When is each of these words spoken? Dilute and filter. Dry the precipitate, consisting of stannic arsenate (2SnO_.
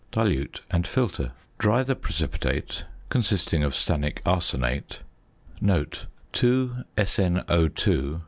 Dilute 0.11 0.61
and 0.71 0.87
filter. 0.87 1.31
Dry 1.59 1.83
the 1.83 1.95
precipitate, 1.95 2.85
consisting 3.09 3.61
of 3.63 3.75
stannic 3.75 4.17
arsenate 4.25 5.01
(2SnO_. 6.33 6.79